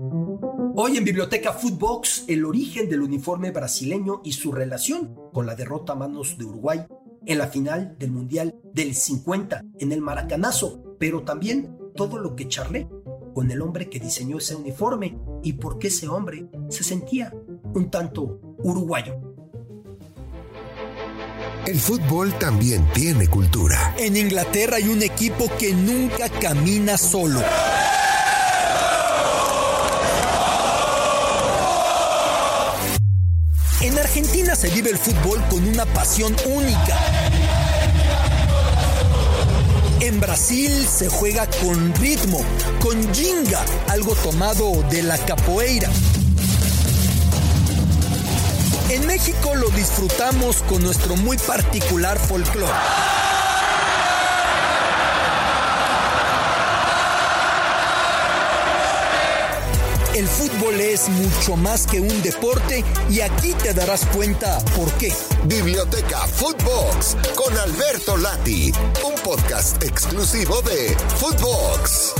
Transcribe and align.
Hoy 0.00 0.96
en 0.96 1.02
Biblioteca 1.02 1.52
Footbox, 1.52 2.24
el 2.28 2.44
origen 2.44 2.88
del 2.88 3.02
uniforme 3.02 3.50
brasileño 3.50 4.20
y 4.22 4.30
su 4.30 4.52
relación 4.52 5.12
con 5.32 5.44
la 5.44 5.56
derrota 5.56 5.94
a 5.94 5.96
manos 5.96 6.38
de 6.38 6.44
Uruguay 6.44 6.86
en 7.26 7.38
la 7.38 7.48
final 7.48 7.96
del 7.98 8.12
Mundial 8.12 8.54
del 8.72 8.94
50 8.94 9.64
en 9.80 9.90
el 9.90 10.00
Maracanazo, 10.00 10.96
pero 11.00 11.24
también 11.24 11.76
todo 11.96 12.18
lo 12.18 12.36
que 12.36 12.46
charlé 12.46 12.88
con 13.34 13.50
el 13.50 13.60
hombre 13.60 13.90
que 13.90 13.98
diseñó 13.98 14.38
ese 14.38 14.54
uniforme 14.54 15.18
y 15.42 15.54
por 15.54 15.80
qué 15.80 15.88
ese 15.88 16.06
hombre 16.06 16.48
se 16.68 16.84
sentía 16.84 17.34
un 17.74 17.90
tanto 17.90 18.40
uruguayo. 18.58 19.16
El 21.66 21.80
fútbol 21.80 22.32
también 22.38 22.86
tiene 22.94 23.26
cultura. 23.26 23.96
En 23.98 24.16
Inglaterra 24.16 24.76
hay 24.76 24.88
un 24.88 25.02
equipo 25.02 25.50
que 25.58 25.74
nunca 25.74 26.28
camina 26.28 26.96
solo. 26.96 27.40
Se 34.56 34.70
vive 34.70 34.90
el 34.90 34.98
fútbol 34.98 35.40
con 35.50 35.68
una 35.68 35.84
pasión 35.86 36.34
única. 36.46 36.96
En 40.00 40.18
Brasil 40.18 40.72
se 40.88 41.08
juega 41.08 41.46
con 41.62 41.94
ritmo, 41.94 42.40
con 42.80 43.14
ginga, 43.14 43.60
algo 43.88 44.16
tomado 44.16 44.82
de 44.90 45.02
la 45.02 45.16
capoeira. 45.18 45.88
En 48.88 49.06
México 49.06 49.54
lo 49.54 49.68
disfrutamos 49.70 50.62
con 50.62 50.82
nuestro 50.82 51.14
muy 51.14 51.36
particular 51.36 52.18
folclore. 52.18 53.17
El 60.18 60.26
fútbol 60.26 60.80
es 60.80 61.08
mucho 61.08 61.54
más 61.54 61.86
que 61.86 62.00
un 62.00 62.22
deporte 62.22 62.84
y 63.08 63.20
aquí 63.20 63.52
te 63.52 63.72
darás 63.72 64.04
cuenta 64.06 64.58
por 64.74 64.90
qué. 64.94 65.12
Biblioteca 65.44 66.18
Footbox 66.26 67.16
con 67.36 67.56
Alberto 67.56 68.16
Lati, 68.16 68.72
un 69.06 69.14
podcast 69.22 69.80
exclusivo 69.80 70.60
de 70.62 70.96
Footbox. 71.18 72.14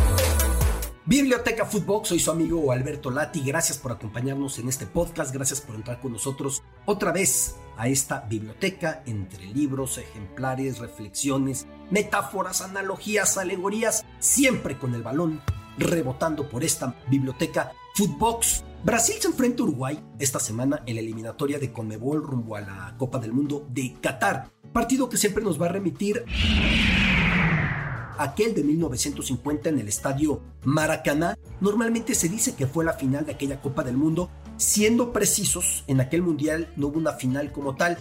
Biblioteca 1.06 1.64
Footbox, 1.64 2.10
soy 2.10 2.20
su 2.20 2.30
amigo 2.30 2.70
Alberto 2.70 3.10
Lati. 3.10 3.40
Gracias 3.40 3.78
por 3.78 3.90
acompañarnos 3.90 4.60
en 4.60 4.68
este 4.68 4.86
podcast. 4.86 5.34
Gracias 5.34 5.60
por 5.60 5.74
entrar 5.74 6.00
con 6.00 6.12
nosotros 6.12 6.62
otra 6.86 7.10
vez 7.10 7.56
a 7.76 7.88
esta 7.88 8.20
biblioteca 8.20 9.02
entre 9.06 9.44
libros, 9.46 9.98
ejemplares, 9.98 10.78
reflexiones, 10.78 11.66
metáforas, 11.90 12.60
analogías, 12.60 13.38
alegorías, 13.38 14.04
siempre 14.20 14.78
con 14.78 14.94
el 14.94 15.02
balón 15.02 15.42
rebotando 15.78 16.48
por 16.48 16.64
esta 16.64 16.94
biblioteca 17.08 17.72
Footbox. 17.98 18.62
Brasil 18.84 19.16
se 19.18 19.26
enfrenta 19.26 19.60
a 19.60 19.66
Uruguay 19.66 20.00
esta 20.20 20.38
semana 20.38 20.84
en 20.86 20.94
la 20.94 21.00
eliminatoria 21.00 21.58
de 21.58 21.72
Conmebol 21.72 22.22
rumbo 22.22 22.54
a 22.54 22.60
la 22.60 22.94
Copa 22.96 23.18
del 23.18 23.32
Mundo 23.32 23.66
de 23.70 23.96
Qatar. 24.00 24.52
Partido 24.72 25.08
que 25.08 25.16
siempre 25.16 25.42
nos 25.42 25.60
va 25.60 25.66
a 25.66 25.70
remitir 25.70 26.24
aquel 28.16 28.54
de 28.54 28.62
1950 28.62 29.70
en 29.70 29.80
el 29.80 29.88
estadio 29.88 30.40
Maracaná. 30.62 31.36
Normalmente 31.60 32.14
se 32.14 32.28
dice 32.28 32.54
que 32.54 32.68
fue 32.68 32.84
la 32.84 32.92
final 32.92 33.26
de 33.26 33.32
aquella 33.32 33.60
Copa 33.60 33.82
del 33.82 33.96
Mundo. 33.96 34.30
Siendo 34.58 35.12
precisos, 35.12 35.82
en 35.88 36.00
aquel 36.00 36.22
mundial 36.22 36.72
no 36.76 36.86
hubo 36.86 36.98
una 36.98 37.14
final 37.14 37.50
como 37.50 37.74
tal, 37.74 37.98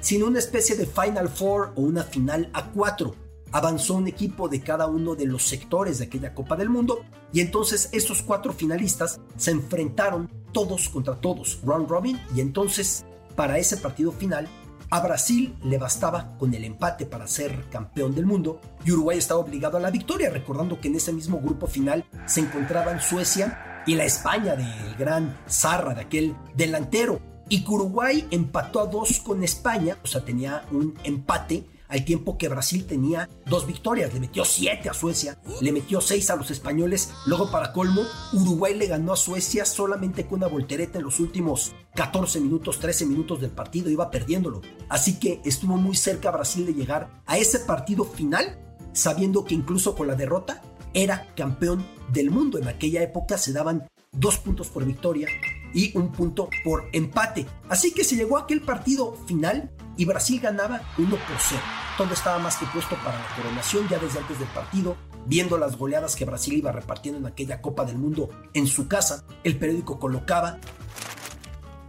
sino 0.00 0.26
una 0.26 0.40
especie 0.40 0.76
de 0.76 0.84
Final 0.84 1.30
Four 1.30 1.72
o 1.74 1.80
una 1.80 2.02
final 2.02 2.50
a 2.52 2.70
cuatro 2.70 3.14
avanzó 3.52 3.94
un 3.94 4.08
equipo 4.08 4.48
de 4.48 4.60
cada 4.60 4.86
uno 4.86 5.14
de 5.14 5.26
los 5.26 5.46
sectores 5.46 5.98
de 5.98 6.06
aquella 6.06 6.34
Copa 6.34 6.56
del 6.56 6.70
Mundo 6.70 7.04
y 7.32 7.40
entonces 7.40 7.88
estos 7.92 8.22
cuatro 8.22 8.52
finalistas 8.52 9.20
se 9.36 9.50
enfrentaron 9.52 10.30
todos 10.52 10.88
contra 10.88 11.20
todos, 11.20 11.60
round 11.64 11.88
robin, 11.88 12.20
y 12.34 12.40
entonces 12.40 13.04
para 13.36 13.58
ese 13.58 13.76
partido 13.78 14.12
final 14.12 14.48
a 14.90 15.00
Brasil 15.00 15.56
le 15.64 15.78
bastaba 15.78 16.36
con 16.36 16.52
el 16.52 16.64
empate 16.64 17.06
para 17.06 17.26
ser 17.26 17.64
campeón 17.70 18.14
del 18.14 18.26
mundo 18.26 18.60
y 18.84 18.92
Uruguay 18.92 19.16
estaba 19.16 19.40
obligado 19.40 19.78
a 19.78 19.80
la 19.80 19.90
victoria, 19.90 20.28
recordando 20.28 20.78
que 20.80 20.88
en 20.88 20.96
ese 20.96 21.14
mismo 21.14 21.40
grupo 21.40 21.66
final 21.66 22.04
se 22.26 22.40
encontraban 22.40 23.00
Suecia 23.00 23.82
y 23.86 23.94
la 23.94 24.04
España 24.04 24.54
del 24.54 24.94
gran 24.96 25.38
Zarra, 25.48 25.94
de 25.94 26.02
aquel 26.02 26.36
delantero. 26.54 27.20
Y 27.48 27.64
que 27.64 27.70
Uruguay 27.70 28.28
empató 28.30 28.80
a 28.80 28.86
dos 28.86 29.20
con 29.20 29.42
España, 29.42 29.96
o 30.02 30.06
sea, 30.06 30.24
tenía 30.24 30.64
un 30.70 30.94
empate 31.04 31.64
al 31.92 32.06
tiempo 32.06 32.38
que 32.38 32.48
Brasil 32.48 32.86
tenía 32.86 33.28
dos 33.44 33.66
victorias, 33.66 34.14
le 34.14 34.20
metió 34.20 34.46
siete 34.46 34.88
a 34.88 34.94
Suecia, 34.94 35.38
le 35.60 35.72
metió 35.72 36.00
seis 36.00 36.30
a 36.30 36.36
los 36.36 36.50
españoles, 36.50 37.10
luego 37.26 37.50
para 37.50 37.74
colmo, 37.74 38.02
Uruguay 38.32 38.74
le 38.74 38.86
ganó 38.86 39.12
a 39.12 39.16
Suecia 39.16 39.66
solamente 39.66 40.26
con 40.26 40.38
una 40.38 40.46
voltereta 40.46 40.98
en 40.98 41.04
los 41.04 41.20
últimos 41.20 41.74
14 41.94 42.40
minutos, 42.40 42.78
13 42.78 43.04
minutos 43.04 43.42
del 43.42 43.50
partido, 43.50 43.90
iba 43.90 44.10
perdiéndolo. 44.10 44.62
Así 44.88 45.18
que 45.18 45.42
estuvo 45.44 45.76
muy 45.76 45.94
cerca 45.94 46.30
Brasil 46.30 46.64
de 46.64 46.72
llegar 46.72 47.22
a 47.26 47.36
ese 47.36 47.58
partido 47.58 48.04
final, 48.04 48.58
sabiendo 48.94 49.44
que 49.44 49.54
incluso 49.54 49.94
con 49.94 50.06
la 50.06 50.14
derrota 50.14 50.62
era 50.94 51.34
campeón 51.36 51.84
del 52.10 52.30
mundo. 52.30 52.56
En 52.58 52.68
aquella 52.68 53.02
época 53.02 53.36
se 53.36 53.52
daban 53.52 53.86
dos 54.12 54.38
puntos 54.38 54.68
por 54.68 54.86
victoria 54.86 55.28
y 55.74 55.94
un 55.96 56.10
punto 56.10 56.48
por 56.64 56.88
empate. 56.92 57.46
Así 57.68 57.92
que 57.92 58.04
se 58.04 58.16
llegó 58.16 58.38
a 58.38 58.44
aquel 58.44 58.62
partido 58.62 59.14
final 59.26 59.70
y 59.98 60.06
Brasil 60.06 60.40
ganaba 60.40 60.80
1 60.96 61.10
por 61.10 61.36
0 61.38 61.81
todo 61.96 62.12
estaba 62.12 62.38
más 62.38 62.56
que 62.56 62.66
puesto 62.66 62.96
para 62.96 63.18
la 63.18 63.36
coronación 63.36 63.88
ya 63.88 63.98
desde 63.98 64.18
antes 64.18 64.38
del 64.38 64.48
partido, 64.48 64.96
viendo 65.26 65.58
las 65.58 65.76
goleadas 65.76 66.16
que 66.16 66.24
Brasil 66.24 66.54
iba 66.54 66.72
repartiendo 66.72 67.18
en 67.18 67.26
aquella 67.26 67.60
Copa 67.60 67.84
del 67.84 67.98
Mundo 67.98 68.28
en 68.54 68.66
su 68.66 68.88
casa, 68.88 69.24
el 69.44 69.58
periódico 69.58 69.98
colocaba 69.98 70.58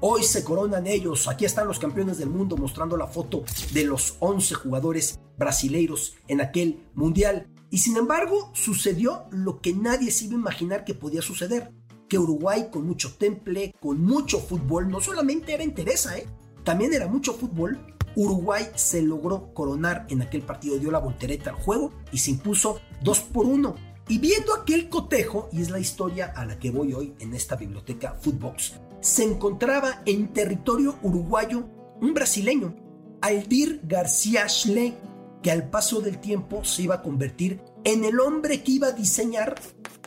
Hoy 0.05 0.23
se 0.23 0.43
coronan 0.43 0.85
ellos, 0.85 1.29
aquí 1.29 1.45
están 1.45 1.65
los 1.65 1.79
campeones 1.79 2.17
del 2.17 2.29
mundo 2.29 2.57
mostrando 2.57 2.97
la 2.97 3.07
foto 3.07 3.45
de 3.71 3.85
los 3.85 4.17
11 4.19 4.53
jugadores 4.55 5.17
brasileiros 5.37 6.15
en 6.27 6.41
aquel 6.41 6.83
mundial. 6.93 7.47
Y 7.69 7.77
sin 7.77 7.95
embargo, 7.95 8.51
sucedió 8.53 9.23
lo 9.31 9.61
que 9.61 9.71
nadie 9.71 10.11
se 10.11 10.25
iba 10.25 10.33
a 10.33 10.39
imaginar 10.39 10.83
que 10.83 10.93
podía 10.93 11.21
suceder. 11.21 11.71
Que 12.09 12.19
Uruguay 12.19 12.67
con 12.69 12.85
mucho 12.85 13.13
temple, 13.13 13.73
con 13.79 14.03
mucho 14.03 14.41
fútbol, 14.41 14.89
no 14.89 14.99
solamente 14.99 15.53
era 15.53 15.63
interesa, 15.63 16.17
¿eh? 16.17 16.27
también 16.65 16.93
era 16.93 17.07
mucho 17.07 17.33
fútbol, 17.33 17.79
Uruguay 18.15 18.67
se 18.75 19.01
logró 19.01 19.53
coronar 19.53 20.05
en 20.09 20.21
aquel 20.21 20.41
partido, 20.41 20.77
dio 20.77 20.91
la 20.91 20.99
voltereta 20.99 21.49
al 21.49 21.55
juego 21.55 21.91
y 22.11 22.17
se 22.17 22.31
impuso 22.31 22.79
2 23.01 23.19
por 23.21 23.45
1. 23.45 23.75
Y 24.09 24.17
viendo 24.17 24.53
aquel 24.53 24.89
cotejo, 24.89 25.49
y 25.51 25.61
es 25.61 25.69
la 25.69 25.79
historia 25.79 26.33
a 26.35 26.45
la 26.45 26.59
que 26.59 26.71
voy 26.71 26.93
hoy 26.93 27.13
en 27.19 27.33
esta 27.33 27.55
biblioteca 27.55 28.17
Footbox, 28.19 28.73
se 28.99 29.23
encontraba 29.23 30.01
en 30.05 30.33
territorio 30.33 30.95
uruguayo 31.01 31.65
un 32.01 32.13
brasileño, 32.13 32.75
Aldir 33.21 33.81
García 33.83 34.47
Schle, 34.49 34.93
que 35.41 35.51
al 35.51 35.69
paso 35.69 36.01
del 36.01 36.19
tiempo 36.19 36.63
se 36.65 36.83
iba 36.83 36.95
a 36.95 37.01
convertir 37.01 37.61
en 37.83 38.03
el 38.03 38.19
hombre 38.19 38.63
que 38.63 38.73
iba 38.73 38.87
a 38.87 38.91
diseñar 38.91 39.55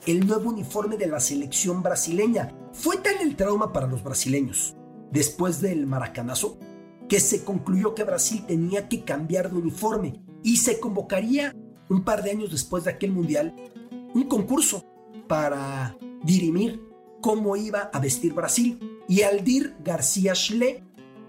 el 0.07 0.27
nuevo 0.27 0.51
uniforme 0.51 0.97
de 0.97 1.07
la 1.07 1.21
selección 1.21 1.83
brasileña. 1.83 2.55
Fue 2.73 2.97
tal 2.99 3.17
el 3.21 3.37
trauma 3.37 3.73
para 3.73 3.87
los 3.87 4.03
brasileños, 4.03 4.77
después 5.11 5.61
del 5.61 5.87
maracanazo, 5.87 6.59
que 7.09 7.21
se 7.21 7.45
concluyó 7.45 7.95
que 7.95 8.05
Brasil 8.05 8.45
tenía 8.47 8.89
que 8.89 9.05
cambiar 9.05 9.51
de 9.51 9.59
uniforme 9.59 10.21
y 10.43 10.59
se 10.59 10.81
convocaría 10.81 11.55
un 11.89 12.05
par 12.05 12.23
de 12.23 12.31
años 12.31 12.51
después 12.51 12.85
de 12.85 12.91
aquel 12.91 13.13
mundial 13.13 13.55
un 14.15 14.25
concurso 14.25 14.85
para 15.29 15.97
dirimir 16.23 16.83
cómo 17.21 17.57
iba 17.57 17.91
a 17.93 18.01
vestir 18.01 18.33
Brasil. 18.33 19.01
Y 19.09 19.23
Aldir 19.23 19.77
García 19.85 20.35
Schle, 20.35 20.83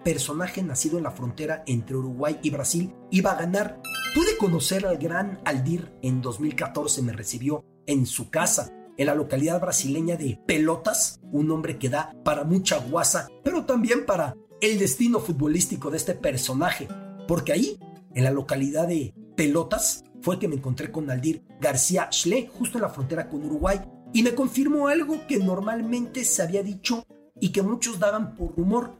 personaje 0.03 0.63
nacido 0.63 0.97
en 0.97 1.03
la 1.03 1.11
frontera 1.11 1.63
entre 1.67 1.97
Uruguay 1.97 2.39
y 2.41 2.49
Brasil, 2.49 2.93
iba 3.11 3.31
a 3.31 3.39
ganar. 3.39 3.81
Pude 4.15 4.37
conocer 4.37 4.85
al 4.85 4.97
gran 4.97 5.39
Aldir 5.43 5.91
en 6.01 6.21
2014, 6.21 7.01
me 7.01 7.13
recibió 7.13 7.65
en 7.85 8.05
su 8.05 8.29
casa 8.29 8.71
en 8.97 9.05
la 9.05 9.15
localidad 9.15 9.61
brasileña 9.61 10.15
de 10.15 10.39
Pelotas, 10.47 11.19
un 11.31 11.51
hombre 11.51 11.77
que 11.77 11.89
da 11.89 12.15
para 12.23 12.43
mucha 12.43 12.79
guasa, 12.79 13.27
pero 13.43 13.65
también 13.65 14.05
para 14.05 14.35
el 14.61 14.79
destino 14.79 15.19
futbolístico 15.19 15.91
de 15.91 15.97
este 15.97 16.13
personaje, 16.13 16.87
porque 17.27 17.53
ahí, 17.53 17.79
en 18.15 18.23
la 18.23 18.31
localidad 18.31 18.87
de 18.87 19.13
Pelotas, 19.35 20.03
fue 20.21 20.39
que 20.39 20.47
me 20.47 20.55
encontré 20.55 20.91
con 20.91 21.09
Aldir 21.09 21.43
García 21.61 22.09
Schle, 22.11 22.49
justo 22.57 22.77
en 22.77 22.81
la 22.81 22.89
frontera 22.89 23.29
con 23.29 23.43
Uruguay, 23.45 23.79
y 24.13 24.23
me 24.23 24.33
confirmó 24.33 24.87
algo 24.87 25.27
que 25.27 25.37
normalmente 25.37 26.23
se 26.23 26.41
había 26.41 26.63
dicho 26.63 27.05
y 27.39 27.49
que 27.49 27.61
muchos 27.61 27.99
daban 27.99 28.35
por 28.35 28.55
rumor, 28.55 28.95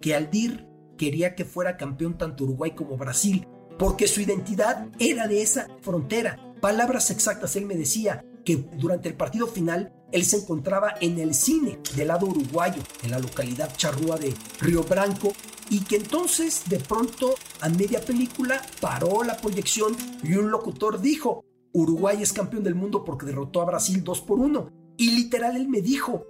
que 0.00 0.14
Aldir 0.14 0.66
quería 0.96 1.34
que 1.34 1.44
fuera 1.44 1.76
campeón 1.76 2.16
tanto 2.16 2.44
Uruguay 2.44 2.72
como 2.74 2.96
Brasil, 2.96 3.46
porque 3.78 4.08
su 4.08 4.20
identidad 4.20 4.88
era 4.98 5.26
de 5.26 5.42
esa 5.42 5.66
frontera. 5.80 6.38
Palabras 6.60 7.10
exactas, 7.10 7.56
él 7.56 7.66
me 7.66 7.76
decía 7.76 8.24
que 8.44 8.56
durante 8.78 9.08
el 9.08 9.14
partido 9.14 9.46
final 9.46 9.92
él 10.12 10.24
se 10.24 10.38
encontraba 10.38 10.94
en 11.00 11.18
el 11.18 11.34
cine 11.34 11.78
del 11.96 12.08
lado 12.08 12.26
uruguayo, 12.26 12.82
en 13.02 13.10
la 13.10 13.18
localidad 13.18 13.74
charrúa 13.76 14.16
de 14.16 14.34
Río 14.60 14.84
Branco, 14.84 15.32
y 15.70 15.80
que 15.80 15.96
entonces 15.96 16.62
de 16.68 16.78
pronto 16.78 17.34
a 17.60 17.68
media 17.68 18.00
película 18.00 18.60
paró 18.80 19.24
la 19.24 19.36
proyección 19.38 19.96
y 20.22 20.34
un 20.34 20.50
locutor 20.50 21.00
dijo, 21.00 21.44
Uruguay 21.72 22.22
es 22.22 22.32
campeón 22.32 22.62
del 22.62 22.74
mundo 22.74 23.04
porque 23.04 23.26
derrotó 23.26 23.62
a 23.62 23.66
Brasil 23.66 24.04
2 24.04 24.20
por 24.22 24.38
1. 24.38 24.68
Y 24.98 25.12
literal 25.12 25.56
él 25.56 25.68
me 25.68 25.80
dijo, 25.80 26.26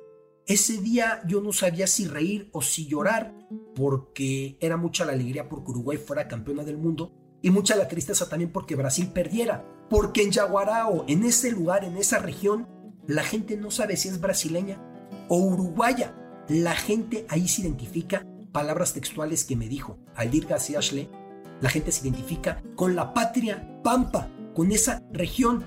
Ese 0.46 0.78
día 0.78 1.22
yo 1.26 1.40
no 1.40 1.52
sabía 1.52 1.86
si 1.86 2.06
reír 2.06 2.48
o 2.52 2.62
si 2.62 2.86
llorar, 2.86 3.34
porque 3.74 4.56
era 4.60 4.76
mucha 4.76 5.04
la 5.04 5.12
alegría 5.12 5.48
porque 5.48 5.72
Uruguay 5.72 5.98
fuera 5.98 6.28
campeona 6.28 6.62
del 6.62 6.78
mundo 6.78 7.12
y 7.42 7.50
mucha 7.50 7.74
la 7.74 7.88
tristeza 7.88 8.28
también 8.28 8.52
porque 8.52 8.76
Brasil 8.76 9.10
perdiera, 9.12 9.64
porque 9.90 10.22
en 10.22 10.30
Yaguarao, 10.30 11.04
en 11.08 11.24
ese 11.24 11.50
lugar, 11.50 11.84
en 11.84 11.96
esa 11.96 12.18
región, 12.18 12.68
la 13.06 13.22
gente 13.22 13.56
no 13.56 13.70
sabe 13.70 13.96
si 13.96 14.08
es 14.08 14.20
brasileña 14.20 14.80
o 15.28 15.36
uruguaya. 15.36 16.14
La 16.48 16.74
gente 16.74 17.26
ahí 17.28 17.48
se 17.48 17.62
identifica, 17.62 18.26
palabras 18.52 18.92
textuales 18.92 19.44
que 19.44 19.56
me 19.56 19.68
dijo 19.68 19.98
Aldir 20.14 20.46
García 20.46 20.78
Ashley, 20.78 21.08
la 21.60 21.70
gente 21.70 21.92
se 21.92 22.06
identifica 22.06 22.62
con 22.74 22.96
la 22.96 23.14
patria 23.14 23.80
pampa, 23.82 24.28
con 24.54 24.72
esa 24.72 25.02
región 25.12 25.64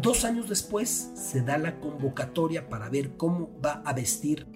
Dos 0.00 0.26
años 0.26 0.48
después 0.48 1.10
se 1.14 1.40
da 1.40 1.56
la 1.56 1.80
convocatoria 1.80 2.68
para 2.68 2.90
ver 2.90 3.16
cómo 3.16 3.50
va 3.64 3.82
a 3.84 3.94
vestir 3.94 4.46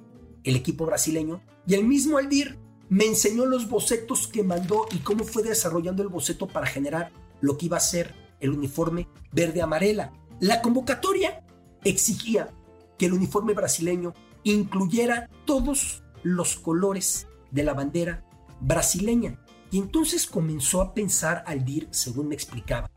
el 0.44 0.55
equipo 0.55 0.85
brasileño 0.85 1.43
y 1.67 1.75
el 1.75 1.85
mismo 1.85 2.19
Aldir 2.19 2.59
me 2.91 3.06
enseñó 3.06 3.47
los 3.47 3.69
bocetos 3.69 4.27
que 4.29 4.43
mandó 4.43 4.87
y 4.93 4.99
cómo 4.99 5.25
fue 5.25 5.43
desarrollando 5.43 6.03
el 6.03 6.11
boceto 6.11 6.47
para 6.47 6.67
generar 6.67 7.12
lo 7.41 7.56
que 7.56 7.67
iba 7.67 7.79
a 7.79 7.81
ser 7.81 8.15
el 8.41 8.50
uniforme 8.50 9.09
verde-amarela. 9.32 10.12
La 10.41 10.61
convocatoria 10.61 11.43
exigía 11.85 12.53
que 12.99 13.06
el 13.06 13.12
uniforme 13.15 13.55
brasileño 13.55 14.15
incluyera 14.44 15.29
todos 15.44 16.03
los 16.23 16.56
colores 16.56 17.29
de 17.50 17.65
la 17.65 17.75
bandera 17.75 18.25
brasileña. 18.61 19.41
Y 19.71 19.79
entonces 19.79 20.27
comenzó 20.27 20.82
a 20.82 20.94
pensar 20.94 21.44
Aldir, 21.47 21.88
según 21.91 22.29
me 22.29 22.35
explicaba, 22.35 22.91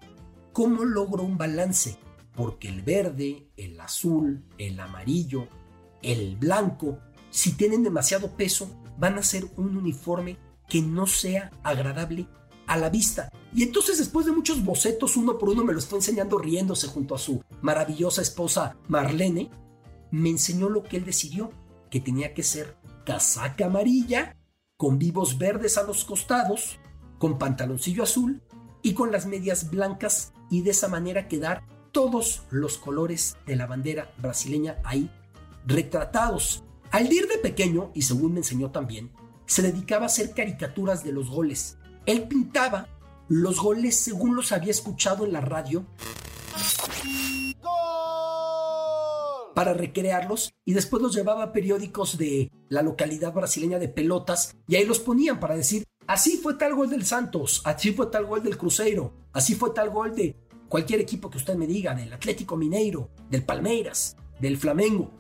cómo 0.51 0.85
logró 0.85 1.23
un 1.23 1.37
balance 1.37 1.97
porque 2.35 2.67
el 2.67 2.81
verde, 2.81 3.47
el 3.57 3.79
azul, 3.79 4.43
el 4.57 4.79
amarillo, 4.79 5.47
el 6.01 6.35
blanco, 6.35 6.99
si 7.29 7.53
tienen 7.53 7.83
demasiado 7.83 8.35
peso, 8.35 8.69
van 8.97 9.17
a 9.17 9.23
ser 9.23 9.45
un 9.57 9.77
uniforme 9.77 10.37
que 10.67 10.81
no 10.81 11.07
sea 11.07 11.51
agradable 11.63 12.27
a 12.67 12.77
la 12.77 12.89
vista. 12.89 13.29
Y 13.53 13.63
entonces 13.63 13.97
después 13.97 14.25
de 14.25 14.31
muchos 14.31 14.63
bocetos, 14.63 15.17
uno 15.17 15.37
por 15.37 15.49
uno 15.49 15.63
me 15.63 15.73
lo 15.73 15.79
está 15.79 15.95
enseñando 15.95 16.37
riéndose 16.37 16.87
junto 16.87 17.15
a 17.15 17.19
su 17.19 17.43
maravillosa 17.61 18.21
esposa 18.21 18.77
Marlene, 18.87 19.51
me 20.11 20.29
enseñó 20.29 20.69
lo 20.69 20.83
que 20.83 20.97
él 20.97 21.05
decidió, 21.05 21.51
que 21.89 21.99
tenía 21.99 22.33
que 22.33 22.43
ser 22.43 22.77
casaca 23.05 23.65
amarilla, 23.65 24.37
con 24.77 24.97
vivos 24.97 25.37
verdes 25.37 25.77
a 25.77 25.83
los 25.83 26.05
costados, 26.05 26.79
con 27.19 27.37
pantaloncillo 27.37 28.03
azul 28.03 28.41
y 28.81 28.93
con 28.93 29.11
las 29.11 29.25
medias 29.25 29.69
blancas 29.69 30.33
y 30.49 30.61
de 30.61 30.71
esa 30.71 30.87
manera 30.87 31.27
quedar 31.27 31.63
todos 31.91 32.43
los 32.49 32.77
colores 32.77 33.37
de 33.45 33.55
la 33.55 33.65
bandera 33.65 34.13
brasileña 34.17 34.77
ahí 34.83 35.09
retratados. 35.65 36.63
Al 36.91 37.11
ir 37.11 37.27
de 37.27 37.37
pequeño, 37.37 37.91
y 37.93 38.03
según 38.03 38.33
me 38.33 38.39
enseñó 38.39 38.71
también, 38.71 39.11
se 39.45 39.61
dedicaba 39.61 40.03
a 40.03 40.07
hacer 40.07 40.33
caricaturas 40.33 41.03
de 41.03 41.11
los 41.11 41.29
goles. 41.29 41.77
Él 42.05 42.27
pintaba 42.27 42.87
los 43.29 43.59
goles 43.59 43.95
según 43.95 44.35
los 44.35 44.51
había 44.51 44.71
escuchado 44.71 45.25
en 45.25 45.33
la 45.33 45.41
radio 45.41 45.85
para 49.53 49.73
recrearlos 49.73 50.53
y 50.65 50.73
después 50.73 51.01
los 51.01 51.15
llevaba 51.15 51.43
a 51.43 51.53
periódicos 51.53 52.17
de 52.17 52.51
la 52.69 52.81
localidad 52.81 53.33
brasileña 53.33 53.79
de 53.79 53.87
pelotas 53.87 54.55
y 54.67 54.75
ahí 54.75 54.85
los 54.85 54.99
ponían 54.99 55.39
para 55.39 55.55
decir, 55.55 55.83
así 56.07 56.37
fue 56.37 56.55
tal 56.55 56.75
gol 56.75 56.89
del 56.89 57.05
Santos, 57.05 57.61
así 57.63 57.93
fue 57.93 58.07
tal 58.07 58.25
gol 58.25 58.43
del 58.43 58.57
Cruzeiro, 58.57 59.13
así 59.31 59.55
fue 59.55 59.71
tal 59.71 59.89
gol 59.89 60.15
de 60.15 60.35
cualquier 60.67 60.99
equipo 60.99 61.29
que 61.29 61.37
usted 61.37 61.55
me 61.55 61.67
diga, 61.67 61.93
del 61.93 62.11
Atlético 62.11 62.57
Mineiro, 62.57 63.11
del 63.29 63.45
Palmeiras, 63.45 64.17
del 64.39 64.57
Flamengo, 64.57 65.11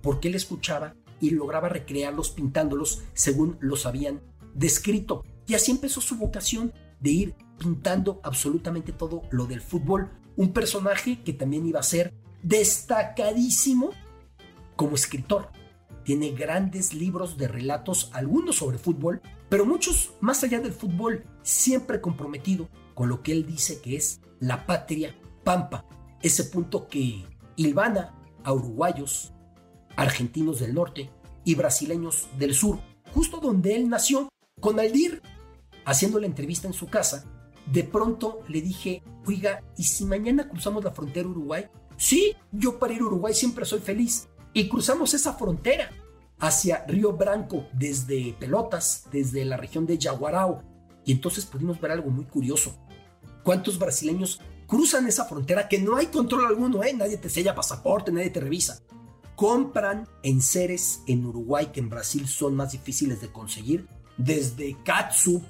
porque 0.00 0.28
él 0.28 0.34
escuchaba 0.34 0.94
y 1.20 1.30
lograba 1.30 1.68
recrearlos 1.68 2.30
pintándolos 2.30 3.02
según 3.12 3.58
los 3.60 3.86
habían 3.86 4.20
descrito. 4.54 5.22
Y 5.46 5.54
así 5.54 5.70
empezó 5.70 6.00
su 6.00 6.16
vocación 6.16 6.72
de 7.00 7.10
ir 7.10 7.34
pintando 7.58 8.20
absolutamente 8.22 8.92
todo 8.92 9.22
lo 9.30 9.46
del 9.46 9.60
fútbol. 9.60 10.10
Un 10.36 10.52
personaje 10.52 11.22
que 11.22 11.32
también 11.32 11.66
iba 11.66 11.80
a 11.80 11.84
ser 11.84 12.14
destacadísimo 12.42 13.90
como 14.76 14.94
escritor. 14.94 15.50
Tiene 16.04 16.32
grandes 16.32 16.94
libros 16.94 17.36
de 17.36 17.48
relatos, 17.48 18.10
algunos 18.12 18.56
sobre 18.56 18.78
fútbol, 18.78 19.20
pero 19.48 19.66
muchos 19.66 20.14
más 20.20 20.42
allá 20.42 20.60
del 20.60 20.72
fútbol, 20.72 21.24
siempre 21.42 22.00
comprometido 22.00 22.68
con 22.94 23.08
lo 23.08 23.22
que 23.22 23.32
él 23.32 23.46
dice 23.46 23.80
que 23.80 23.96
es 23.96 24.20
la 24.40 24.66
patria 24.66 25.14
pampa, 25.44 25.84
ese 26.20 26.44
punto 26.44 26.88
que 26.88 27.24
hilvana 27.56 28.14
a 28.44 28.52
uruguayos, 28.52 29.32
argentinos 29.96 30.58
del 30.60 30.74
norte 30.74 31.10
y 31.44 31.54
brasileños 31.54 32.28
del 32.38 32.54
sur, 32.54 32.80
justo 33.12 33.38
donde 33.38 33.76
él 33.76 33.88
nació, 33.88 34.28
con 34.60 34.80
Aldir. 34.80 35.22
Haciendo 35.84 36.18
la 36.18 36.26
entrevista 36.26 36.66
en 36.66 36.72
su 36.72 36.86
casa, 36.88 37.24
de 37.66 37.84
pronto 37.84 38.40
le 38.48 38.60
dije, 38.60 39.02
oiga, 39.26 39.62
¿y 39.76 39.84
si 39.84 40.04
mañana 40.04 40.48
cruzamos 40.48 40.84
la 40.84 40.92
frontera 40.92 41.28
Uruguay? 41.28 41.66
Sí, 41.96 42.34
yo 42.50 42.78
para 42.78 42.94
ir 42.94 43.02
a 43.02 43.06
Uruguay 43.06 43.34
siempre 43.34 43.64
soy 43.64 43.80
feliz. 43.80 44.28
Y 44.52 44.68
cruzamos 44.68 45.14
esa 45.14 45.34
frontera 45.34 45.90
hacia 46.38 46.84
Río 46.86 47.12
Branco 47.12 47.66
desde 47.72 48.34
Pelotas, 48.38 49.04
desde 49.10 49.44
la 49.44 49.56
región 49.56 49.86
de 49.86 49.98
Yaguarao. 49.98 50.62
Y 51.04 51.12
entonces 51.12 51.46
pudimos 51.46 51.80
ver 51.80 51.92
algo 51.92 52.10
muy 52.10 52.24
curioso 52.24 52.74
cuántos 53.42 53.78
brasileños 53.78 54.40
cruzan 54.66 55.06
esa 55.06 55.24
frontera 55.26 55.68
que 55.68 55.78
no 55.78 55.96
hay 55.96 56.06
control 56.06 56.46
alguno, 56.46 56.82
¿eh? 56.82 56.94
nadie 56.94 57.18
te 57.18 57.28
sella 57.28 57.54
pasaporte, 57.54 58.12
nadie 58.12 58.30
te 58.30 58.40
revisa. 58.40 58.80
Compran 59.36 60.08
enseres 60.22 61.02
en 61.06 61.24
Uruguay 61.26 61.70
que 61.72 61.80
en 61.80 61.90
Brasil 61.90 62.28
son 62.28 62.54
más 62.54 62.72
difíciles 62.72 63.20
de 63.20 63.32
conseguir, 63.32 63.88
desde 64.16 64.76
catsup 64.84 65.42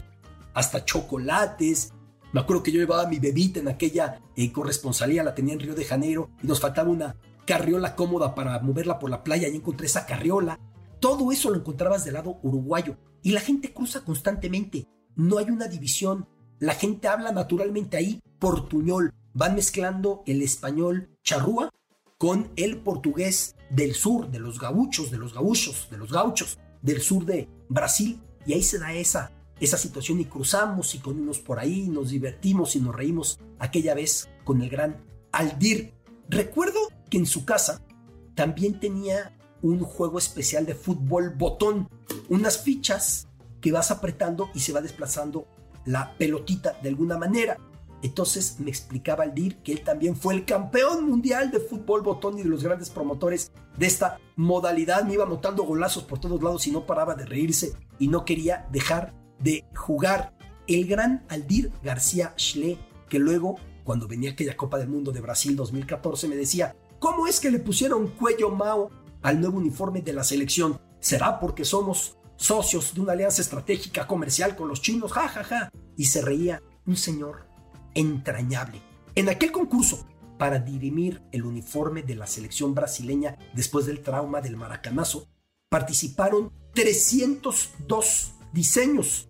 hasta 0.55 0.85
chocolates. 0.85 1.93
Me 2.33 2.41
acuerdo 2.41 2.63
que 2.63 2.73
yo 2.73 2.81
llevaba 2.81 3.09
mi 3.09 3.19
bebita 3.19 3.61
en 3.61 3.69
aquella 3.69 4.21
eh, 4.37 4.53
corresponsalía, 4.53 5.23
la 5.23 5.35
tenía 5.35 5.55
en 5.55 5.61
Río 5.61 5.75
de 5.75 5.85
Janeiro 5.85 6.31
y 6.43 6.47
nos 6.47 6.61
faltaba 6.61 6.91
una 6.91 7.17
carriola 7.47 7.95
cómoda 7.95 8.35
para 8.35 8.59
moverla 8.61 8.99
por 8.99 9.11
la 9.11 9.23
playa 9.23 9.49
y 9.49 9.57
encontré 9.57 9.87
esa 9.87 10.07
carriola. 10.07 10.59
Todo 11.01 11.33
eso 11.33 11.51
lo 11.51 11.57
encontrabas 11.57 12.05
del 12.05 12.15
lado 12.15 12.39
uruguayo 12.43 12.97
y 13.23 13.33
la 13.33 13.41
gente 13.41 13.73
cruza 13.73 14.05
constantemente. 14.05 14.87
No 15.15 15.39
hay 15.39 15.51
una 15.51 15.69
división 15.69 16.27
la 16.63 16.75
gente 16.75 17.09
habla 17.09 17.33
naturalmente 17.33 17.97
ahí 17.97 18.21
portuñol. 18.39 19.13
Van 19.35 19.57
mezclando 19.57 20.23
el 20.27 20.43
español 20.43 21.11
charrúa 21.25 21.71
con 22.19 22.53
el 22.55 22.79
portugués 22.79 23.57
del 23.69 23.97
sur, 23.97 24.31
de 24.31 24.39
los 24.39 24.61
gauchos, 24.61 25.11
de 25.11 25.19
los 25.19 25.35
gauchos, 25.35 25.89
de 25.91 25.99
los 25.99 26.13
gauchos 26.13 26.61
del 26.81 27.03
sur 27.03 27.25
de 27.25 27.49
Brasil. 27.69 28.21
Y 28.47 28.53
ahí 28.53 28.63
se 28.63 28.79
da 28.79 28.93
esa, 28.93 29.33
esa 29.65 29.79
situación 29.79 30.21
y 30.21 30.25
cruzamos 30.25 30.95
y 30.97 30.99
con 30.99 31.21
unos 31.21 31.39
por 31.39 31.61
ahí, 31.61 31.89
nos 31.89 32.11
divertimos 32.11 32.75
y 32.75 32.81
nos 32.81 32.95
reímos 32.95 33.39
aquella 33.61 33.95
vez 33.95 34.29
con 34.45 34.61
el 34.61 34.69
gran 34.69 35.05
Aldir. 35.31 35.95
Recuerdo 36.29 36.81
que 37.09 37.19
en 37.19 37.27
su 37.27 37.45
casa 37.45 37.81
también 38.35 38.81
tenía 38.81 39.39
un 39.63 39.79
juego 39.81 40.19
especial 40.19 40.67
de 40.67 40.75
fútbol 40.75 41.31
botón, 41.31 41.89
unas 42.29 42.59
fichas 42.59 43.29
que 43.61 43.71
vas 43.71 43.93
apretando 43.93 44.51
y 44.53 44.59
se 44.61 44.73
va 44.73 44.81
desplazando 44.81 45.47
la 45.85 46.17
pelotita 46.19 46.77
de 46.83 46.89
alguna 46.89 47.17
manera. 47.17 47.57
Entonces 48.03 48.59
me 48.59 48.69
explicaba 48.69 49.23
Aldir 49.23 49.59
que 49.59 49.71
él 49.71 49.85
también 49.85 50.17
fue 50.17 50.35
el 50.35 50.45
campeón 50.45 51.09
mundial 51.09 51.53
de 51.53 51.61
fútbol 51.61 52.03
botón 52.03 52.37
y 52.37 52.43
de 52.43 52.49
los 52.49 52.65
grandes 52.65 52.91
promotores 52.91 53.53
de 53.79 53.87
esta 53.87 54.19
modalidad. 54.35 55.05
Me 55.05 55.15
iba 55.15 55.25
notando 55.25 55.63
golazos 55.63 56.03
por 56.03 56.19
todos 56.19 56.43
lados 56.43 56.67
y 56.67 56.73
no 56.73 56.85
paraba 56.85 57.15
de 57.15 57.27
reírse 57.27 57.77
y 58.01 58.09
no 58.09 58.25
quería 58.25 58.67
dejar 58.73 59.22
de 59.43 59.65
jugar. 59.75 60.35
El 60.67 60.87
gran 60.87 61.25
Aldir 61.29 61.73
García 61.83 62.35
Schle, 62.37 62.79
que 63.09 63.19
luego, 63.19 63.57
cuando 63.85 64.07
venía 64.07 64.31
aquella 64.31 64.57
Copa 64.57 64.79
del 64.79 64.89
Mundo 64.89 65.13
de 65.13 65.21
Brasil 65.21 65.57
2014, 65.57 66.29
me 66.29 66.37
decía, 66.37 66.77
¿cómo 66.99 67.27
es 67.27 67.41
que 67.41 67.51
le 67.51 67.59
pusieron 67.59 68.09
cuello 68.09 68.51
Mao 68.51 68.91
al 69.23 69.41
nuevo 69.41 69.59
uniforme 69.59 70.03
de 70.03 70.13
la 70.13 70.25
selección? 70.25 70.81
¿Será 71.01 71.41
porque 71.41 71.65
somos 71.65 72.17
socios 72.43 72.95
de 72.95 73.01
una 73.01 73.13
alianza 73.13 73.41
estratégica 73.41 74.07
comercial 74.07 74.57
con 74.57 74.69
los 74.69 74.83
chinos, 74.83 75.13
jajaja. 75.13 75.45
Ja, 75.45 75.59
ja. 75.61 75.73
Y 75.97 76.07
se 76.07 76.23
reía 76.23 76.63
un 76.87 76.97
señor 76.97 77.47
entrañable. 77.95 78.83
En 79.15 79.29
aquel 79.29 79.53
concurso, 79.53 80.07
para 80.39 80.59
dirimir 80.59 81.23
el 81.31 81.45
uniforme 81.45 82.03
de 82.03 82.17
la 82.17 82.27
selección 82.27 82.75
brasileña 82.75 83.39
después 83.55 83.87
del 83.87 84.03
trauma 84.03 84.41
del 84.41 84.57
maracanazo, 84.57 85.29
participaron 85.69 86.53
302 86.75 88.33
diseños. 88.53 89.29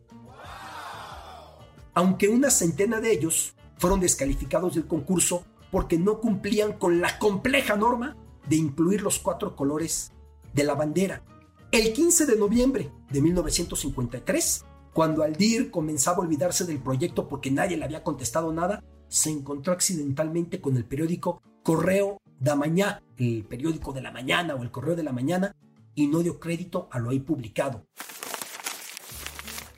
Aunque 1.94 2.28
una 2.28 2.50
centena 2.50 3.00
de 3.00 3.12
ellos 3.12 3.54
fueron 3.76 4.00
descalificados 4.00 4.74
del 4.74 4.86
concurso 4.86 5.44
porque 5.70 5.98
no 5.98 6.20
cumplían 6.20 6.74
con 6.74 7.00
la 7.00 7.18
compleja 7.18 7.76
norma 7.76 8.16
de 8.48 8.56
incluir 8.56 9.02
los 9.02 9.18
cuatro 9.18 9.56
colores 9.56 10.12
de 10.52 10.64
la 10.64 10.74
bandera. 10.74 11.22
El 11.70 11.92
15 11.92 12.26
de 12.26 12.36
noviembre 12.36 12.90
de 13.10 13.22
1953, 13.22 14.64
cuando 14.92 15.22
Aldir 15.22 15.70
comenzaba 15.70 16.18
a 16.18 16.20
olvidarse 16.20 16.66
del 16.66 16.82
proyecto 16.82 17.28
porque 17.28 17.50
nadie 17.50 17.76
le 17.76 17.84
había 17.84 18.02
contestado 18.02 18.52
nada, 18.52 18.84
se 19.08 19.30
encontró 19.30 19.72
accidentalmente 19.72 20.60
con 20.60 20.76
el 20.76 20.84
periódico 20.84 21.42
Correo 21.62 22.18
da 22.38 22.56
Mañana, 22.56 23.02
el 23.16 23.44
periódico 23.44 23.92
de 23.92 24.02
la 24.02 24.10
mañana 24.10 24.54
o 24.54 24.62
el 24.62 24.70
Correo 24.70 24.96
de 24.96 25.04
la 25.04 25.12
Mañana, 25.12 25.54
y 25.94 26.08
no 26.08 26.18
dio 26.20 26.40
crédito 26.40 26.88
a 26.90 26.98
lo 26.98 27.10
ahí 27.10 27.20
publicado. 27.20 27.86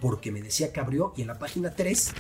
Porque 0.00 0.32
me 0.32 0.42
decía 0.42 0.72
que 0.72 0.80
abrió 0.80 1.12
y 1.16 1.22
en 1.22 1.28
la 1.28 1.38
página 1.38 1.70
3 1.70 2.12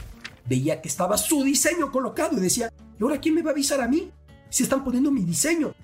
veía 0.46 0.80
que 0.80 0.88
estaba 0.88 1.18
su 1.18 1.42
diseño 1.42 1.90
colocado 1.90 2.36
y 2.36 2.40
decía, 2.40 2.72
¿y 2.98 3.02
ahora 3.02 3.20
quién 3.20 3.34
me 3.34 3.42
va 3.42 3.50
a 3.50 3.52
avisar 3.52 3.80
a 3.80 3.88
mí? 3.88 4.10
Si 4.50 4.62
están 4.62 4.84
poniendo 4.84 5.10
mi 5.10 5.24
diseño. 5.24 5.74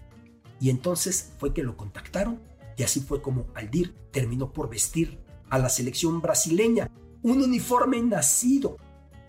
Y 0.61 0.70
entonces 0.70 1.32
fue 1.38 1.54
que 1.54 1.62
lo 1.62 1.76
contactaron 1.76 2.40
y 2.76 2.82
así 2.82 3.00
fue 3.00 3.20
como 3.20 3.47
Aldir 3.54 3.94
terminó 4.11 4.52
por 4.52 4.70
vestir 4.70 5.18
a 5.49 5.59
la 5.59 5.68
selección 5.68 6.20
brasileña 6.20 6.90
un 7.23 7.42
uniforme 7.42 8.00
nacido 8.00 8.76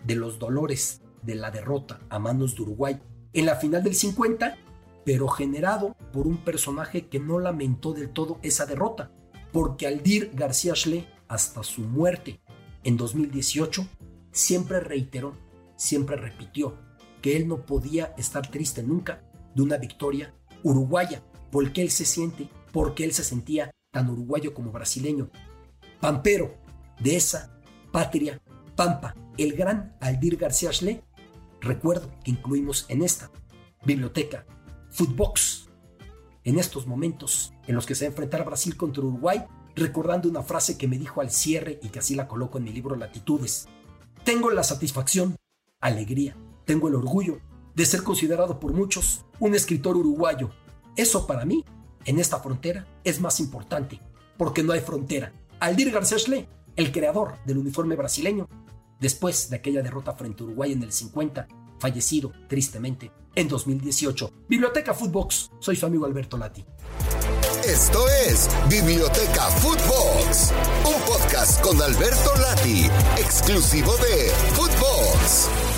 de 0.04 0.14
los 0.14 0.38
dolores 0.38 1.02
de 1.22 1.34
la 1.34 1.50
derrota 1.50 2.00
a 2.08 2.18
manos 2.18 2.54
de 2.54 2.62
Uruguay 2.62 3.00
en 3.32 3.46
la 3.46 3.56
final 3.56 3.82
del 3.82 3.94
50, 3.94 4.56
pero 5.04 5.28
generado 5.28 5.96
por 6.12 6.26
un 6.26 6.38
personaje 6.38 7.08
que 7.08 7.20
no 7.20 7.38
lamentó 7.38 7.92
del 7.92 8.10
todo 8.10 8.38
esa 8.42 8.66
derrota, 8.66 9.10
porque 9.52 9.86
Aldir 9.86 10.30
García 10.34 10.74
Schle, 10.74 11.06
hasta 11.28 11.62
su 11.62 11.82
muerte 11.82 12.40
en 12.84 12.96
2018, 12.96 13.86
siempre 14.32 14.80
reiteró, 14.80 15.36
siempre 15.76 16.16
repitió 16.16 16.78
que 17.20 17.36
él 17.36 17.46
no 17.48 17.64
podía 17.64 18.14
estar 18.18 18.50
triste 18.50 18.82
nunca 18.82 19.22
de 19.54 19.62
una 19.62 19.76
victoria 19.76 20.34
uruguaya, 20.62 21.22
porque 21.50 21.82
él 21.82 21.90
se 21.90 22.04
siente, 22.04 22.48
porque 22.72 23.04
él 23.04 23.12
se 23.12 23.24
sentía 23.24 23.70
tan 23.90 24.10
uruguayo 24.10 24.54
como 24.54 24.72
brasileño. 24.72 25.30
Pampero, 26.00 26.56
de 27.00 27.16
esa 27.16 27.58
patria 27.92 28.40
pampa, 28.74 29.14
el 29.36 29.52
gran 29.52 29.96
Aldir 30.00 30.36
García 30.36 30.72
Schle, 30.72 31.04
recuerdo 31.60 32.10
que 32.24 32.32
incluimos 32.32 32.86
en 32.88 33.02
esta 33.02 33.30
biblioteca 33.84 34.46
Footbox, 34.90 35.68
en 36.44 36.58
estos 36.58 36.86
momentos 36.86 37.52
en 37.66 37.74
los 37.74 37.86
que 37.86 37.94
se 37.94 38.04
va 38.04 38.08
a 38.08 38.12
enfrentar 38.12 38.44
Brasil 38.44 38.76
contra 38.76 39.04
Uruguay, 39.04 39.44
recordando 39.74 40.28
una 40.28 40.42
frase 40.42 40.76
que 40.76 40.88
me 40.88 40.98
dijo 40.98 41.20
al 41.20 41.30
cierre 41.30 41.78
y 41.82 41.88
que 41.88 41.98
así 41.98 42.14
la 42.14 42.28
coloco 42.28 42.58
en 42.58 42.64
mi 42.64 42.72
libro 42.72 42.96
Latitudes. 42.96 43.68
Tengo 44.24 44.50
la 44.50 44.62
satisfacción, 44.62 45.36
alegría, 45.80 46.36
tengo 46.64 46.88
el 46.88 46.94
orgullo 46.94 47.40
de 47.74 47.86
ser 47.86 48.02
considerado 48.02 48.60
por 48.60 48.72
muchos 48.72 49.24
un 49.40 49.54
escritor 49.54 49.96
uruguayo. 49.96 50.50
Eso 50.96 51.26
para 51.26 51.44
mí, 51.44 51.64
en 52.04 52.18
esta 52.18 52.40
frontera, 52.40 52.86
es 53.04 53.20
más 53.20 53.40
importante, 53.40 54.00
porque 54.36 54.62
no 54.62 54.72
hay 54.72 54.80
frontera. 54.80 55.32
Aldir 55.58 55.92
Schle, 56.04 56.48
el 56.76 56.92
creador 56.92 57.38
del 57.44 57.58
uniforme 57.58 57.96
brasileño, 57.96 58.48
después 59.00 59.50
de 59.50 59.56
aquella 59.56 59.82
derrota 59.82 60.14
frente 60.14 60.42
a 60.42 60.46
Uruguay 60.46 60.72
en 60.72 60.82
el 60.82 60.92
50, 60.92 61.48
fallecido 61.78 62.32
tristemente 62.48 63.10
en 63.34 63.48
2018. 63.48 64.30
Biblioteca 64.48 64.94
Footbox, 64.94 65.50
soy 65.58 65.76
su 65.76 65.86
amigo 65.86 66.04
Alberto 66.04 66.36
Lati. 66.36 66.64
Esto 67.64 68.04
es 68.26 68.48
Biblioteca 68.68 69.42
Footbox, 69.60 70.52
un 70.84 71.00
podcast 71.02 71.60
con 71.60 71.80
Alberto 71.80 72.34
Lati, 72.36 72.90
exclusivo 73.16 73.96
de 73.98 74.32
Footbox. 74.54 75.71